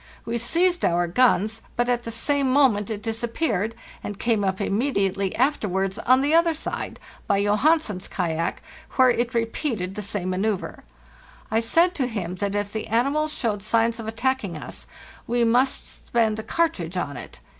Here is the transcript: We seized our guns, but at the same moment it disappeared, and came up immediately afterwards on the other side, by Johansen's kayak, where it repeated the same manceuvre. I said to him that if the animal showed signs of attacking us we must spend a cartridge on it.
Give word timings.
We 0.25 0.39
seized 0.39 0.83
our 0.83 1.05
guns, 1.05 1.61
but 1.75 1.87
at 1.87 2.05
the 2.05 2.11
same 2.11 2.51
moment 2.51 2.89
it 2.89 3.03
disappeared, 3.03 3.75
and 4.03 4.17
came 4.17 4.43
up 4.43 4.59
immediately 4.59 5.35
afterwards 5.35 5.99
on 5.99 6.21
the 6.21 6.33
other 6.33 6.55
side, 6.55 6.99
by 7.27 7.39
Johansen's 7.43 8.07
kayak, 8.07 8.63
where 8.93 9.11
it 9.11 9.35
repeated 9.35 9.93
the 9.93 10.01
same 10.01 10.31
manceuvre. 10.31 10.81
I 11.51 11.59
said 11.59 11.93
to 11.93 12.07
him 12.07 12.37
that 12.37 12.55
if 12.55 12.73
the 12.73 12.87
animal 12.87 13.27
showed 13.27 13.61
signs 13.61 13.99
of 13.99 14.07
attacking 14.07 14.57
us 14.57 14.87
we 15.27 15.43
must 15.43 16.07
spend 16.07 16.39
a 16.39 16.43
cartridge 16.43 16.97
on 16.97 17.15
it. 17.15 17.39